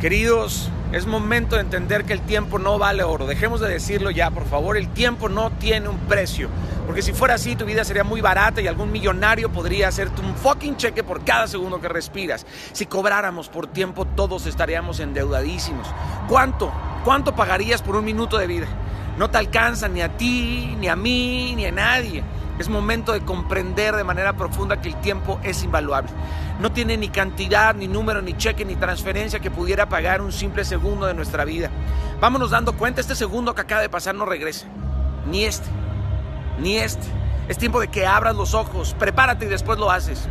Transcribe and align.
Queridos, 0.00 0.70
es 0.92 1.06
momento 1.06 1.56
de 1.56 1.62
entender 1.62 2.04
que 2.04 2.12
el 2.12 2.20
tiempo 2.20 2.58
no 2.58 2.78
vale 2.78 3.02
oro. 3.02 3.26
Dejemos 3.26 3.60
de 3.60 3.68
decirlo 3.68 4.10
ya, 4.10 4.30
por 4.30 4.44
favor. 4.44 4.76
El 4.76 4.88
tiempo 4.88 5.30
no 5.30 5.50
tiene 5.52 5.88
un 5.88 5.98
precio. 6.00 6.50
Porque 6.84 7.00
si 7.00 7.14
fuera 7.14 7.36
así, 7.36 7.56
tu 7.56 7.64
vida 7.64 7.82
sería 7.82 8.04
muy 8.04 8.20
barata 8.20 8.60
y 8.60 8.66
algún 8.66 8.92
millonario 8.92 9.50
podría 9.50 9.88
hacerte 9.88 10.20
un 10.20 10.34
fucking 10.36 10.76
cheque 10.76 11.02
por 11.02 11.24
cada 11.24 11.46
segundo 11.46 11.80
que 11.80 11.88
respiras. 11.88 12.44
Si 12.72 12.84
cobráramos 12.84 13.48
por 13.48 13.68
tiempo, 13.68 14.04
todos 14.04 14.44
estaríamos 14.44 15.00
endeudadísimos. 15.00 15.88
¿Cuánto? 16.28 16.70
¿Cuánto 17.02 17.34
pagarías 17.34 17.80
por 17.80 17.96
un 17.96 18.04
minuto 18.04 18.36
de 18.36 18.46
vida? 18.46 18.66
No 19.16 19.30
te 19.30 19.38
alcanza 19.38 19.88
ni 19.88 20.02
a 20.02 20.14
ti, 20.14 20.76
ni 20.78 20.88
a 20.88 20.96
mí, 20.96 21.54
ni 21.56 21.64
a 21.64 21.72
nadie. 21.72 22.22
Es 22.58 22.68
momento 22.68 23.12
de 23.12 23.20
comprender 23.20 23.94
de 23.96 24.04
manera 24.04 24.34
profunda 24.34 24.80
que 24.80 24.88
el 24.88 25.00
tiempo 25.00 25.38
es 25.42 25.62
invaluable. 25.62 26.10
No 26.58 26.72
tiene 26.72 26.96
ni 26.96 27.08
cantidad, 27.08 27.74
ni 27.74 27.86
número, 27.86 28.22
ni 28.22 28.34
cheque, 28.34 28.64
ni 28.64 28.76
transferencia 28.76 29.40
que 29.40 29.50
pudiera 29.50 29.88
pagar 29.88 30.22
un 30.22 30.32
simple 30.32 30.64
segundo 30.64 31.06
de 31.06 31.14
nuestra 31.14 31.44
vida. 31.44 31.70
Vámonos 32.20 32.50
dando 32.50 32.72
cuenta, 32.72 33.00
este 33.00 33.14
segundo 33.14 33.54
que 33.54 33.60
acaba 33.60 33.82
de 33.82 33.90
pasar 33.90 34.14
no 34.14 34.24
regresa. 34.24 34.66
Ni 35.26 35.44
este, 35.44 35.68
ni 36.58 36.78
este. 36.78 37.06
Es 37.48 37.58
tiempo 37.58 37.78
de 37.78 37.88
que 37.88 38.06
abras 38.06 38.34
los 38.34 38.54
ojos, 38.54 38.96
prepárate 38.98 39.44
y 39.44 39.48
después 39.48 39.78
lo 39.78 39.90
haces. 39.90 40.28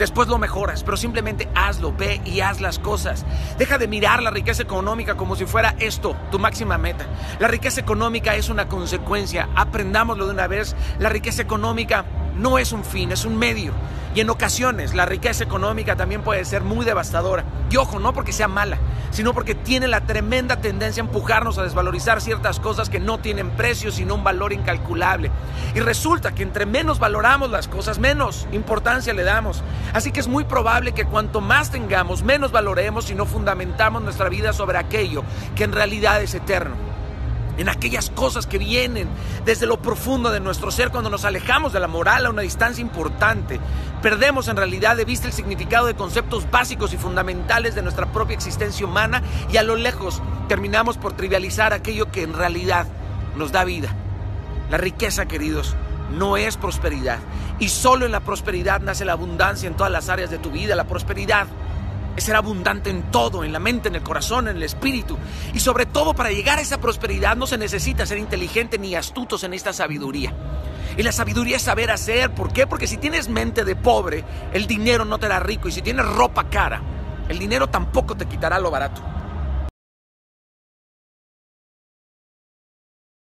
Después 0.00 0.28
lo 0.28 0.38
mejoras, 0.38 0.82
pero 0.82 0.96
simplemente 0.96 1.46
hazlo, 1.54 1.92
ve 1.94 2.22
y 2.24 2.40
haz 2.40 2.62
las 2.62 2.78
cosas. 2.78 3.26
Deja 3.58 3.76
de 3.76 3.86
mirar 3.86 4.22
la 4.22 4.30
riqueza 4.30 4.62
económica 4.62 5.14
como 5.18 5.36
si 5.36 5.44
fuera 5.44 5.76
esto, 5.78 6.16
tu 6.30 6.38
máxima 6.38 6.78
meta. 6.78 7.04
La 7.38 7.48
riqueza 7.48 7.82
económica 7.82 8.34
es 8.34 8.48
una 8.48 8.66
consecuencia, 8.66 9.50
aprendámoslo 9.54 10.24
de 10.24 10.32
una 10.32 10.46
vez. 10.46 10.74
La 10.98 11.10
riqueza 11.10 11.42
económica 11.42 12.06
no 12.36 12.58
es 12.58 12.72
un 12.72 12.84
fin, 12.84 13.12
es 13.12 13.24
un 13.24 13.36
medio. 13.36 13.72
Y 14.12 14.20
en 14.20 14.30
ocasiones 14.30 14.94
la 14.94 15.06
riqueza 15.06 15.44
económica 15.44 15.94
también 15.94 16.22
puede 16.22 16.44
ser 16.44 16.62
muy 16.62 16.84
devastadora. 16.84 17.44
Y 17.70 17.76
ojo, 17.76 18.00
no 18.00 18.12
porque 18.12 18.32
sea 18.32 18.48
mala, 18.48 18.78
sino 19.12 19.32
porque 19.32 19.54
tiene 19.54 19.86
la 19.86 20.00
tremenda 20.00 20.60
tendencia 20.60 21.00
a 21.00 21.06
empujarnos 21.06 21.58
a 21.58 21.62
desvalorizar 21.62 22.20
ciertas 22.20 22.58
cosas 22.58 22.90
que 22.90 22.98
no 22.98 23.18
tienen 23.18 23.50
precio, 23.50 23.92
sino 23.92 24.16
un 24.16 24.24
valor 24.24 24.52
incalculable. 24.52 25.30
Y 25.76 25.80
resulta 25.80 26.32
que 26.34 26.42
entre 26.42 26.66
menos 26.66 26.98
valoramos 26.98 27.50
las 27.50 27.68
cosas, 27.68 28.00
menos 28.00 28.48
importancia 28.50 29.14
le 29.14 29.22
damos. 29.22 29.62
Así 29.92 30.10
que 30.10 30.18
es 30.18 30.26
muy 30.26 30.42
probable 30.42 30.92
que 30.92 31.04
cuanto 31.04 31.40
más 31.40 31.70
tengamos, 31.70 32.24
menos 32.24 32.50
valoremos 32.50 33.10
y 33.12 33.14
no 33.14 33.26
fundamentamos 33.26 34.02
nuestra 34.02 34.28
vida 34.28 34.52
sobre 34.52 34.78
aquello 34.78 35.22
que 35.54 35.62
en 35.62 35.72
realidad 35.72 36.20
es 36.20 36.34
eterno 36.34 36.89
en 37.60 37.68
aquellas 37.68 38.08
cosas 38.08 38.46
que 38.46 38.56
vienen 38.56 39.06
desde 39.44 39.66
lo 39.66 39.82
profundo 39.82 40.30
de 40.30 40.40
nuestro 40.40 40.70
ser 40.70 40.90
cuando 40.90 41.10
nos 41.10 41.26
alejamos 41.26 41.74
de 41.74 41.80
la 41.80 41.88
moral 41.88 42.24
a 42.24 42.30
una 42.30 42.40
distancia 42.40 42.80
importante. 42.80 43.60
Perdemos 44.00 44.48
en 44.48 44.56
realidad 44.56 44.96
de 44.96 45.04
vista 45.04 45.26
el 45.26 45.34
significado 45.34 45.86
de 45.86 45.94
conceptos 45.94 46.50
básicos 46.50 46.94
y 46.94 46.96
fundamentales 46.96 47.74
de 47.74 47.82
nuestra 47.82 48.10
propia 48.12 48.34
existencia 48.34 48.86
humana 48.86 49.22
y 49.52 49.58
a 49.58 49.62
lo 49.62 49.76
lejos 49.76 50.22
terminamos 50.48 50.96
por 50.96 51.12
trivializar 51.12 51.74
aquello 51.74 52.10
que 52.10 52.22
en 52.22 52.32
realidad 52.32 52.86
nos 53.36 53.52
da 53.52 53.64
vida. 53.64 53.94
La 54.70 54.78
riqueza, 54.78 55.26
queridos, 55.26 55.76
no 56.10 56.38
es 56.38 56.56
prosperidad. 56.56 57.18
Y 57.58 57.68
solo 57.68 58.06
en 58.06 58.12
la 58.12 58.20
prosperidad 58.20 58.80
nace 58.80 59.04
la 59.04 59.12
abundancia 59.12 59.66
en 59.66 59.76
todas 59.76 59.92
las 59.92 60.08
áreas 60.08 60.30
de 60.30 60.38
tu 60.38 60.50
vida. 60.50 60.74
La 60.74 60.84
prosperidad 60.84 61.46
es 62.16 62.24
ser 62.24 62.36
abundante 62.36 62.90
en 62.90 63.10
todo, 63.10 63.44
en 63.44 63.52
la 63.52 63.58
mente, 63.58 63.88
en 63.88 63.94
el 63.94 64.02
corazón, 64.02 64.48
en 64.48 64.56
el 64.56 64.62
espíritu. 64.62 65.16
Y 65.54 65.60
sobre 65.60 65.86
todo 65.86 66.14
para 66.14 66.30
llegar 66.30 66.58
a 66.58 66.62
esa 66.62 66.78
prosperidad 66.78 67.36
no 67.36 67.46
se 67.46 67.58
necesita 67.58 68.06
ser 68.06 68.18
inteligente 68.18 68.78
ni 68.78 68.94
astutos 68.94 69.44
en 69.44 69.54
esta 69.54 69.72
sabiduría. 69.72 70.34
Y 70.96 71.02
la 71.02 71.12
sabiduría 71.12 71.56
es 71.56 71.62
saber 71.62 71.90
hacer. 71.90 72.34
¿Por 72.34 72.52
qué? 72.52 72.66
Porque 72.66 72.86
si 72.86 72.96
tienes 72.96 73.28
mente 73.28 73.64
de 73.64 73.76
pobre, 73.76 74.24
el 74.52 74.66
dinero 74.66 75.04
no 75.04 75.18
te 75.18 75.26
hará 75.26 75.40
rico. 75.40 75.68
Y 75.68 75.72
si 75.72 75.82
tienes 75.82 76.04
ropa 76.04 76.50
cara, 76.50 76.82
el 77.28 77.38
dinero 77.38 77.68
tampoco 77.68 78.16
te 78.16 78.26
quitará 78.26 78.58
lo 78.58 78.70
barato. 78.70 79.02